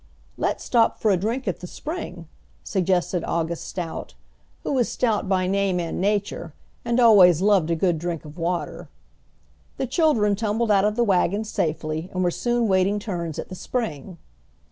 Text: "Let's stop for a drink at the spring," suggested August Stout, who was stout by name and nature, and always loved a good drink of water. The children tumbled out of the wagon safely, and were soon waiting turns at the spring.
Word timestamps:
"Let's 0.35 0.63
stop 0.63 0.97
for 0.99 1.11
a 1.11 1.15
drink 1.15 1.47
at 1.47 1.59
the 1.59 1.67
spring," 1.67 2.27
suggested 2.63 3.23
August 3.23 3.65
Stout, 3.67 4.15
who 4.63 4.73
was 4.73 4.89
stout 4.89 5.29
by 5.29 5.45
name 5.45 5.79
and 5.79 6.01
nature, 6.01 6.55
and 6.83 6.99
always 6.99 7.39
loved 7.39 7.69
a 7.69 7.75
good 7.75 7.99
drink 7.99 8.25
of 8.25 8.35
water. 8.35 8.89
The 9.77 9.85
children 9.85 10.35
tumbled 10.35 10.71
out 10.71 10.85
of 10.85 10.95
the 10.95 11.03
wagon 11.03 11.43
safely, 11.43 12.09
and 12.15 12.23
were 12.23 12.31
soon 12.31 12.67
waiting 12.67 12.97
turns 12.97 13.37
at 13.37 13.49
the 13.49 13.53
spring. 13.55 14.17